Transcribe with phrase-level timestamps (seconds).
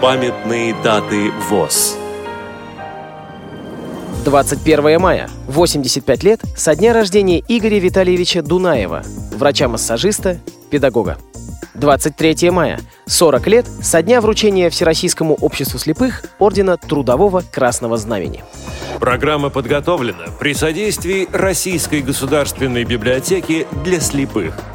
[0.00, 1.98] Памятные даты ВОЗ.
[4.24, 5.28] 21 мая.
[5.46, 9.02] 85 лет со дня рождения Игоря Витальевича Дунаева,
[9.32, 10.38] врача-массажиста,
[10.70, 11.18] педагога.
[11.74, 12.80] 23 мая.
[13.08, 18.42] 40 лет со дня вручения Всероссийскому обществу слепых Ордена Трудового Красного Знамени.
[19.00, 24.54] Программа подготовлена при содействии Российской государственной библиотеки для слепых–